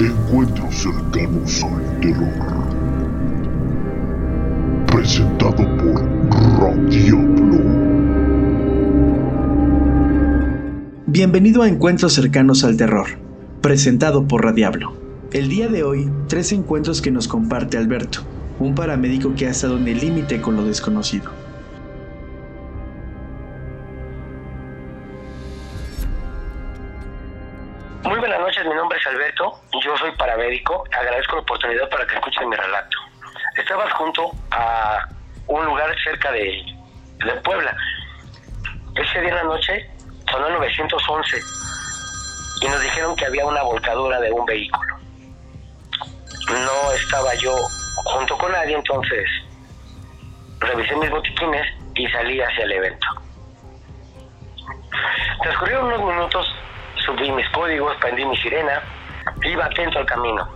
[0.00, 2.28] Encuentros cercanos al terror.
[4.86, 6.04] Presentado por
[6.60, 7.58] Radiablo.
[11.06, 13.08] Bienvenido a Encuentros cercanos al terror.
[13.60, 14.92] Presentado por Radiablo.
[15.32, 18.20] El día de hoy, tres encuentros que nos comparte Alberto,
[18.60, 21.47] un paramédico que ha estado en el límite con lo desconocido.
[30.48, 32.98] Paramédico, agradezco la oportunidad para que escuchen mi relato.
[33.56, 35.06] Estabas junto a
[35.46, 36.64] un lugar cerca de,
[37.24, 37.76] de Puebla.
[38.94, 39.90] Ese día en la noche
[40.30, 41.40] sonó el 911
[42.62, 44.98] y nos dijeron que había una volcadura de un vehículo.
[46.50, 47.54] No estaba yo
[48.04, 49.28] junto con nadie, entonces
[50.60, 53.06] revisé mis botiquines y salí hacia el evento.
[55.42, 56.46] Transcurrieron unos minutos
[57.04, 58.82] subí mis códigos, prendí mi sirena,
[59.42, 60.48] iba atento al camino,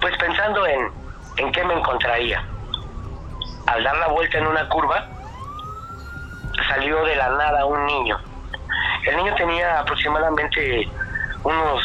[0.00, 0.90] pues pensando en,
[1.36, 2.44] en qué me encontraría.
[3.66, 5.06] Al dar la vuelta en una curva,
[6.68, 8.18] salió de la nada un niño.
[9.06, 10.88] El niño tenía aproximadamente
[11.42, 11.82] unos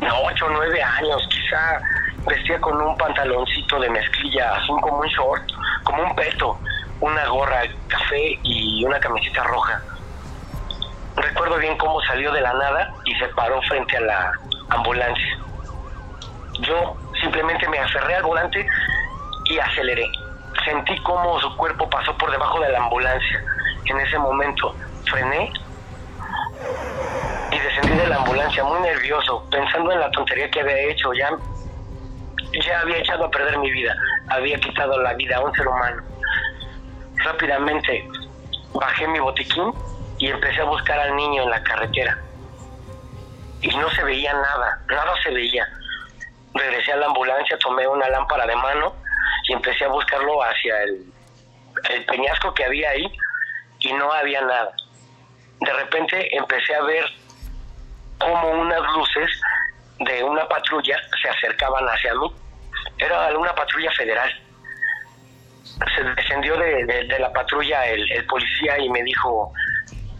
[0.00, 1.80] 8 o 9 años, quizá
[2.26, 5.42] vestía con un pantaloncito de mezclilla, así como un short,
[5.84, 6.58] como un peto,
[7.00, 9.82] una gorra café y una camiseta roja
[11.16, 14.32] recuerdo bien cómo salió de la nada y se paró frente a la
[14.70, 15.38] ambulancia.
[16.60, 18.66] Yo simplemente me aferré al volante
[19.46, 20.10] y aceleré.
[20.64, 23.44] Sentí cómo su cuerpo pasó por debajo de la ambulancia.
[23.86, 24.74] En ese momento
[25.10, 25.52] frené
[27.50, 31.12] y descendí de la ambulancia muy nervioso, pensando en la tontería que había hecho.
[31.14, 31.30] Ya,
[32.64, 33.94] ya había echado a perder mi vida,
[34.28, 36.02] había quitado la vida a un ser humano.
[37.24, 38.08] Rápidamente
[38.72, 39.72] bajé mi botiquín
[40.18, 42.18] y empecé a buscar al niño en la carretera.
[43.62, 45.66] Y no se veía nada, nada se veía.
[46.54, 48.94] Regresé a la ambulancia, tomé una lámpara de mano
[49.48, 53.06] y empecé a buscarlo hacia el, peñasco que había ahí
[53.80, 54.72] y no había nada.
[55.60, 57.04] De repente empecé a ver
[58.18, 59.30] como unas luces
[60.00, 62.32] de una patrulla se acercaban hacia mí.
[62.98, 64.30] Era una patrulla federal.
[65.94, 69.52] Se descendió de, de, la patrulla el, el policía y me dijo,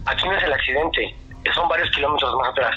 [0.05, 1.15] aquí no es el accidente,
[1.53, 2.75] son varios kilómetros más atrás.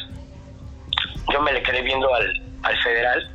[1.33, 3.31] Yo me le quedé viendo al, al federal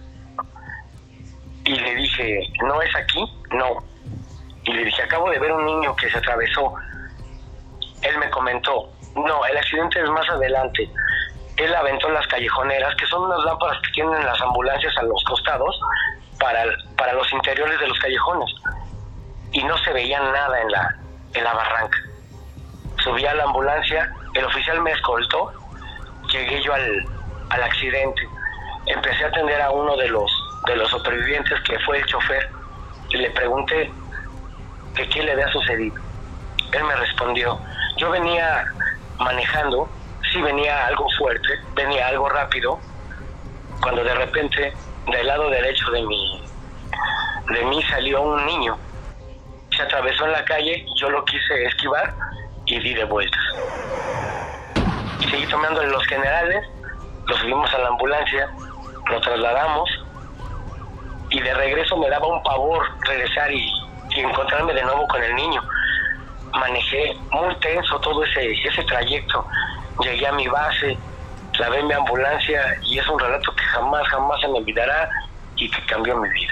[1.65, 3.23] y le dije, ¿no es aquí?
[3.51, 3.83] No.
[4.63, 6.73] Y le dije, acabo de ver un niño que se atravesó.
[8.01, 10.89] Él me comentó, no, el accidente es más adelante.
[11.57, 15.77] Él aventó las callejoneras, que son unas lámparas que tienen las ambulancias a los costados
[16.39, 16.63] para,
[16.97, 18.49] para los interiores de los callejones.
[19.51, 20.95] Y no se veía nada en la,
[21.33, 21.97] en la barranca
[23.03, 25.51] subí a la ambulancia, el oficial me escoltó,
[26.31, 27.05] llegué yo al,
[27.49, 28.27] al accidente,
[28.85, 30.31] empecé a atender a uno de los,
[30.65, 32.49] de los supervivientes que fue el chofer
[33.09, 33.91] y le pregunté
[34.95, 35.95] que qué le había sucedido.
[36.71, 37.59] Él me respondió,
[37.97, 38.65] yo venía
[39.17, 39.89] manejando,
[40.31, 42.79] sí venía algo fuerte, venía algo rápido,
[43.81, 44.73] cuando de repente
[45.07, 46.43] del lado derecho de mí,
[47.49, 48.77] de mí salió un niño.
[49.75, 52.13] Se atravesó en la calle, yo lo quise esquivar
[52.65, 53.41] y di de vueltas.
[55.29, 56.65] Seguí tomando los generales,
[57.25, 58.49] lo subimos a la ambulancia,
[59.09, 59.89] lo trasladamos
[61.29, 63.71] y de regreso me daba un pavor regresar y,
[64.15, 65.61] encontrarme de nuevo con el niño.
[66.51, 69.45] Manejé muy tenso todo ese, ese trayecto.
[70.01, 70.97] Llegué a mi base,
[71.57, 75.09] lavé mi ambulancia y es un relato que jamás, jamás se me olvidará
[75.55, 76.48] y que cambió mi vida.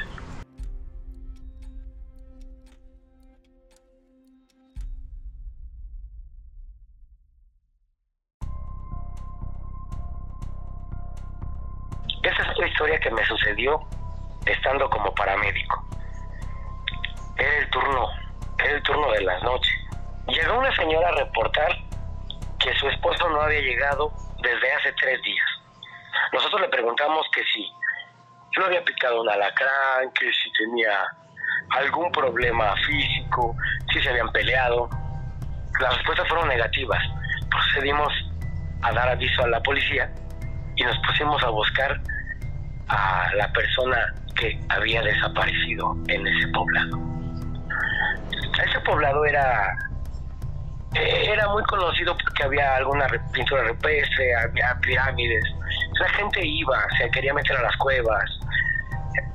[14.46, 15.84] Estando como paramédico.
[17.38, 18.08] Era el turno,
[18.60, 19.74] era el turno de las noches.
[20.28, 21.72] Llegó una señora a reportar
[22.60, 25.46] que su esposo no había llegado desde hace tres días.
[26.34, 27.72] Nosotros le preguntamos que si
[28.58, 31.06] no había picado un alacrán, que si tenía
[31.72, 33.56] algún problema físico,
[33.92, 34.90] si se habían peleado.
[35.80, 37.04] Las respuestas fueron negativas.
[37.50, 38.12] Procedimos
[38.82, 40.12] a dar aviso a la policía
[40.76, 42.00] y nos pusimos a buscar
[42.88, 47.00] a la persona que había desaparecido en ese poblado.
[48.64, 49.78] Ese poblado era
[50.96, 55.44] eh, era muy conocido porque había alguna pintura rupestre, había pirámides.
[56.00, 58.24] La gente iba, se quería meter a las cuevas.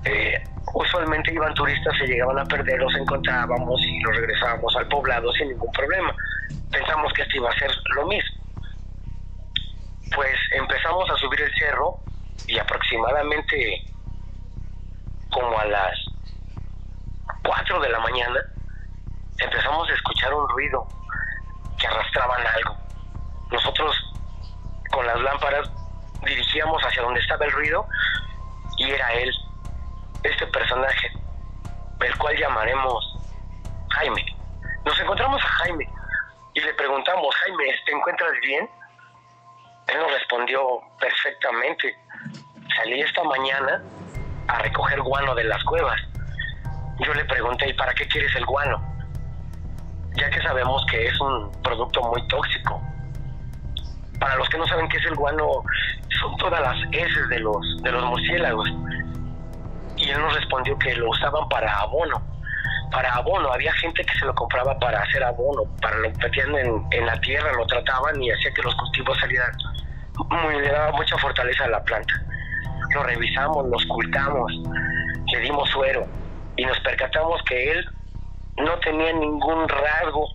[0.04, 0.42] Eh,
[0.74, 5.48] usualmente iban turistas, se llegaban a perder, los encontrábamos y los regresábamos al poblado sin
[5.48, 6.14] ningún problema.
[6.70, 8.42] Pensamos que esto iba a ser lo mismo.
[10.14, 12.00] Pues empezamos a subir el cerro
[12.46, 13.84] y aproximadamente
[15.30, 15.98] como a las
[17.42, 18.40] 4 de la mañana
[19.38, 20.86] empezamos a escuchar un ruido
[21.78, 22.76] que arrastraban algo.
[23.50, 23.96] Nosotros
[24.90, 25.70] con las lámparas
[26.24, 27.86] dirigíamos hacia donde estaba el ruido
[28.78, 29.32] y era él,
[30.22, 31.12] este personaje,
[32.00, 33.18] el cual llamaremos
[33.90, 34.24] Jaime.
[34.84, 35.88] Nos encontramos a Jaime
[36.54, 38.68] y le preguntamos, Jaime, ¿te encuentras bien?
[39.88, 41.96] Él nos respondió perfectamente.
[42.76, 43.82] Salí esta mañana
[44.48, 46.00] a recoger guano de las cuevas.
[47.00, 48.80] Yo le pregunté, ¿y para qué quieres el guano?
[50.14, 52.80] Ya que sabemos que es un producto muy tóxico.
[54.18, 55.62] Para los que no saben qué es el guano,
[56.20, 58.68] son todas las heces de los, de los murciélagos.
[59.96, 62.22] Y él nos respondió que lo usaban para abono.
[62.90, 66.86] Para abono, había gente que se lo compraba para hacer abono, para lo metían en,
[66.90, 69.52] en la tierra, lo trataban y hacía que los cultivos salieran.
[70.28, 72.14] Muy, le daba mucha fortaleza a la planta.
[72.94, 74.52] Lo revisamos, lo ocultamos,
[75.32, 76.06] le dimos suero
[76.56, 77.88] y nos percatamos que él
[78.58, 80.28] no tenía ningún rasgo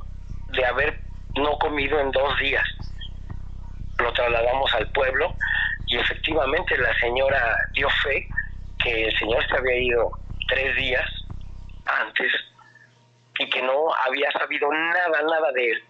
[0.50, 1.00] de haber
[1.36, 2.64] no comido en dos días.
[4.00, 5.34] Lo trasladamos al pueblo
[5.86, 8.28] y efectivamente la señora dio fe
[8.80, 10.12] que el señor se había ido
[10.48, 11.06] tres días
[11.86, 12.32] antes
[13.40, 15.84] y que no había sabido nada, nada de él.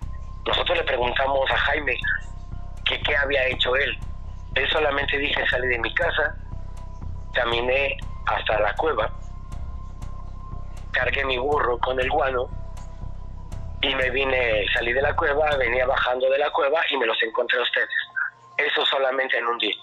[0.45, 1.97] Nosotros le preguntamos a Jaime
[2.85, 3.97] que qué había hecho él.
[4.55, 6.35] Él solamente dije, salí de mi casa,
[7.37, 7.95] caminé
[8.25, 9.11] hasta la cueva,
[10.91, 12.49] cargué mi burro con el guano
[13.81, 17.21] y me vine, salí de la cueva, venía bajando de la cueva y me los
[17.21, 17.89] encontré a ustedes.
[18.57, 19.75] Eso solamente en un día.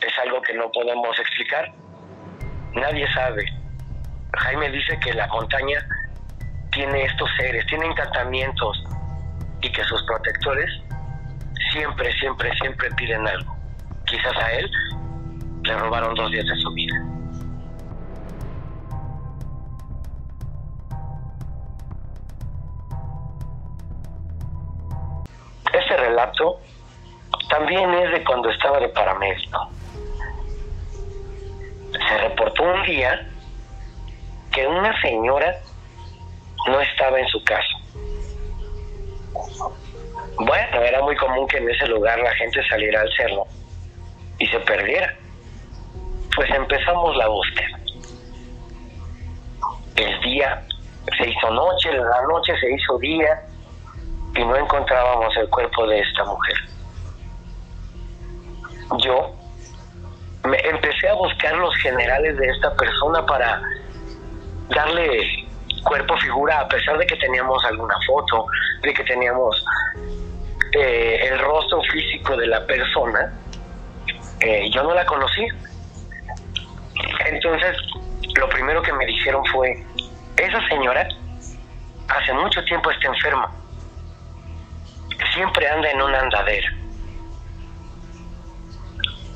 [0.00, 1.70] Es algo que no podemos explicar.
[2.72, 3.44] Nadie sabe.
[4.38, 5.86] Jaime dice que la montaña
[6.72, 8.82] tiene estos seres, tiene encantamientos
[9.60, 10.70] y que sus protectores
[11.70, 13.54] siempre, siempre, siempre piden algo.
[14.06, 14.70] Quizás a él
[15.66, 16.94] le robaron dos días de su vida.
[25.72, 26.60] Este relato
[27.48, 29.70] también es de cuando estaba de paramédico.
[31.92, 33.28] Se reportó un día
[34.52, 35.54] que una señora
[36.68, 37.76] no estaba en su casa.
[40.38, 43.46] Bueno, era muy común que en ese lugar la gente saliera al cerro
[44.38, 45.14] y se perdiera.
[46.36, 47.78] Pues empezamos la búsqueda.
[49.96, 50.62] El día
[51.18, 53.40] se hizo noche, la noche se hizo día
[54.34, 56.56] y no encontrábamos el cuerpo de esta mujer.
[58.98, 59.34] Yo
[60.44, 63.62] me empecé a buscar los generales de esta persona para
[64.68, 65.46] darle
[65.82, 68.46] cuerpo figura a pesar de que teníamos alguna foto,
[68.82, 69.64] de que teníamos
[70.72, 73.32] eh, el rostro físico de la persona,
[74.40, 75.46] eh, yo no la conocí.
[77.26, 77.76] Entonces,
[78.38, 79.84] lo primero que me dijeron fue,
[80.36, 81.06] esa señora
[82.08, 83.50] hace mucho tiempo está enferma.
[85.32, 86.72] Siempre anda en una andadera.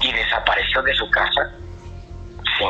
[0.01, 1.51] ¿Y desapareció de su casa?
[2.59, 2.67] Sí.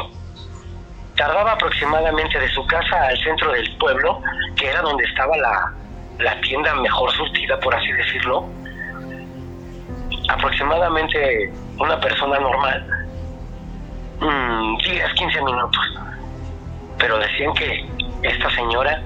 [1.16, 4.22] Tardaba aproximadamente de su casa al centro del pueblo,
[4.56, 5.72] que era donde estaba la,
[6.18, 8.48] la tienda mejor surtida, por así decirlo,
[10.28, 12.99] aproximadamente una persona normal,
[14.20, 15.80] 10, 15 minutos.
[16.98, 17.88] Pero decían que
[18.22, 19.00] esta señora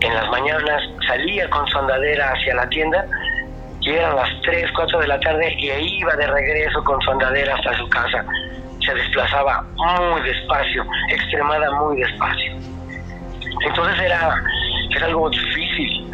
[0.00, 3.06] en las mañanas salía con su andadera hacia la tienda
[3.80, 7.10] y eran las 3, 4 de la tarde y ahí iba de regreso con su
[7.10, 8.24] andadera hasta su casa.
[8.84, 12.52] Se desplazaba muy despacio, extremada muy despacio.
[13.64, 14.42] Entonces era,
[14.94, 16.10] era algo difícil,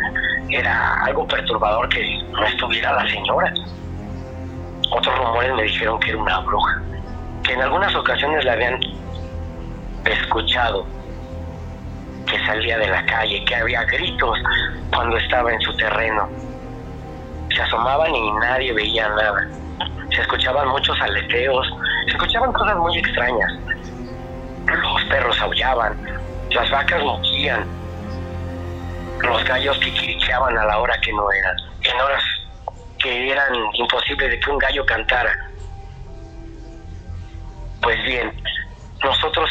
[0.51, 3.53] era algo perturbador que no estuviera la señora.
[4.91, 6.83] Otros rumores me dijeron que era una bruja,
[7.49, 8.79] que en algunas ocasiones la habían
[10.05, 10.87] escuchado,
[12.27, 14.39] que salía de la calle, que había gritos
[14.93, 16.29] cuando estaba en su terreno.
[17.49, 19.49] Se asomaban y nadie veía nada.
[20.15, 21.67] Se escuchaban muchos aleteos,
[22.05, 23.53] se escuchaban cosas muy extrañas.
[24.67, 25.97] Los perros aullaban,
[26.51, 27.67] las vacas muquían,
[29.23, 32.23] los gallos quiquiricheaban a la hora que no eran, en horas
[32.99, 35.48] que eran imposibles de que un gallo cantara.
[37.89, 38.31] Pues bien,
[39.03, 39.49] nosotros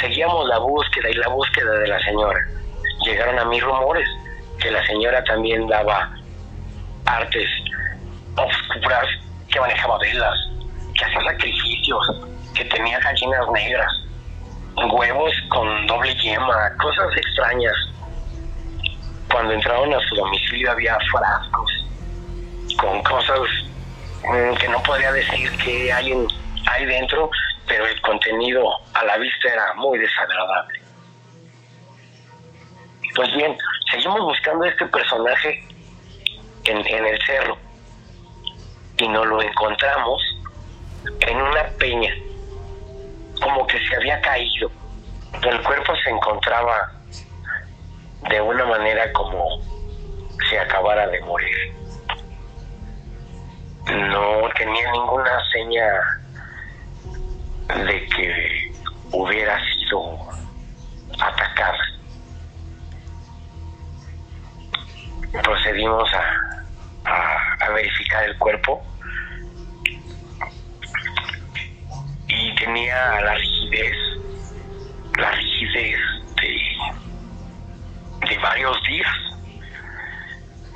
[0.00, 2.38] seguíamos la búsqueda y la búsqueda de la señora.
[3.04, 4.08] Llegaron a mí rumores
[4.60, 6.14] que la señora también daba
[7.06, 7.48] artes
[8.36, 9.04] oscuras,
[9.48, 10.38] que manejaba velas,
[10.94, 12.20] que hacía sacrificios,
[12.54, 13.92] que tenía gallinas negras,
[14.92, 17.74] huevos con doble yema, cosas extrañas.
[19.28, 21.84] Cuando entraron a su domicilio había frascos
[22.80, 23.40] con cosas
[24.22, 26.28] mm, que no podría decir que hay en,
[26.66, 27.28] ahí dentro,
[27.66, 30.80] pero el contenido a la vista era muy desagradable.
[33.14, 33.56] Pues bien,
[33.90, 35.66] seguimos buscando a este personaje
[36.64, 37.58] en, el cerro
[38.96, 40.22] y nos lo encontramos
[41.20, 42.14] en una peña,
[43.42, 44.70] como que se había caído.
[45.42, 46.92] El cuerpo se encontraba
[48.30, 49.60] de una manera como
[50.48, 51.74] si acabara de morir.
[53.86, 56.21] No tenía ninguna seña
[57.76, 58.72] de que
[59.12, 60.18] hubiera sido
[61.18, 61.78] atacada.
[65.42, 68.82] Procedimos a, a verificar el cuerpo
[72.28, 73.96] y tenía la rigidez,
[75.18, 75.98] la rigidez
[76.40, 79.08] de, de varios días.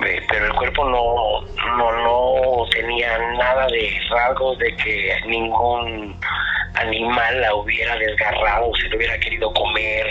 [0.05, 1.41] Eh, pero el cuerpo no,
[1.75, 6.19] no, no tenía nada de rasgos de que ningún
[6.81, 10.05] animal la hubiera desgarrado, se lo hubiera querido comer.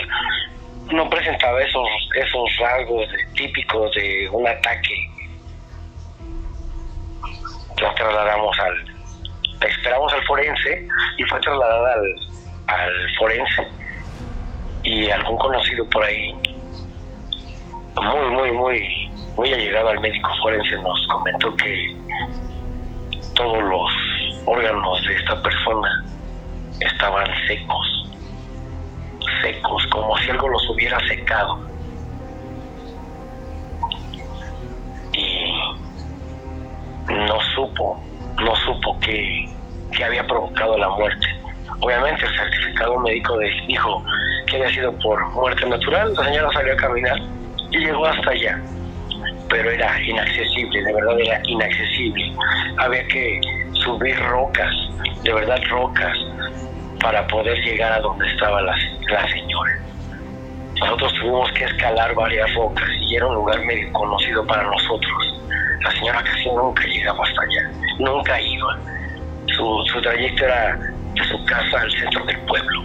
[0.91, 5.09] No presentaba esos, esos rasgos típicos de un ataque.
[7.81, 8.95] La trasladamos al,
[9.67, 12.15] esperamos al forense y fue trasladada al,
[12.67, 13.67] al forense
[14.83, 16.33] y algún conocido por ahí
[18.01, 21.95] muy muy muy muy allegado al médico forense nos comentó que
[23.35, 23.91] todos los
[24.45, 26.05] órganos de esta persona
[26.79, 28.09] estaban secos
[29.41, 31.59] secos como si algo los hubiera secado
[35.13, 35.53] y
[37.07, 38.01] no supo
[38.43, 39.49] no supo que,
[40.03, 41.25] había provocado la muerte.
[41.79, 44.03] Obviamente el certificado médico dijo
[44.45, 47.17] que había sido por muerte natural, la señora salió a caminar
[47.71, 48.61] y llegó hasta allá,
[49.49, 52.31] pero era inaccesible, de verdad era inaccesible.
[52.77, 53.41] Había que
[53.83, 54.73] subir rocas,
[55.23, 56.17] de verdad rocas,
[57.01, 58.75] para poder llegar a donde estaba la,
[59.31, 59.79] señora.
[60.79, 65.41] Nosotros tuvimos que escalar varias rocas y era un lugar medio conocido para nosotros.
[65.83, 68.77] La señora casi nunca llegaba hasta allá nunca iba.
[69.55, 72.83] Su, su trayecto era de su casa al centro del pueblo.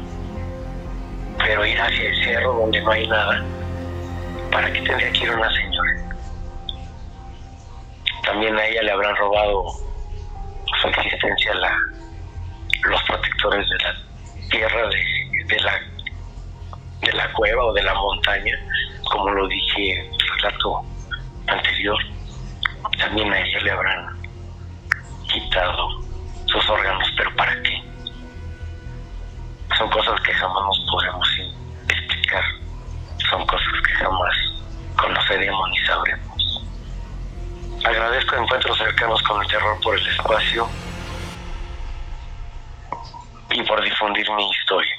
[1.39, 3.43] Pero ir hacia el cerro donde no hay nada,
[4.51, 5.91] ¿para qué tendría que ir una señora?
[8.25, 9.65] También a ella le habrán robado
[10.81, 11.77] su existencia la,
[12.83, 13.97] los protectores de la
[14.51, 15.81] tierra de, la,
[17.01, 18.59] de la cueva o de la montaña,
[19.11, 20.85] como lo dije en el relato
[21.47, 21.99] anterior.
[22.99, 24.23] También a ella le habrán
[25.29, 25.89] quitado
[26.47, 27.83] sus órganos, pero ¿para qué?
[29.79, 31.29] Son cosas que jamás nos podremos
[31.89, 32.45] explicar,
[33.31, 34.37] son cosas que jamás
[34.97, 36.65] conoceremos ni sabremos.
[37.85, 40.69] Agradezco encuentros cercanos con el terror por el espacio
[44.03, 44.97] difundir mi historia.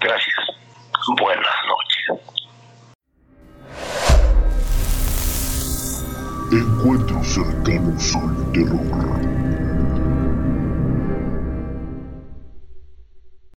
[0.00, 0.36] Gracias.
[1.20, 2.24] Buenas noches.
[6.52, 9.53] Encuentros cercanos al terror.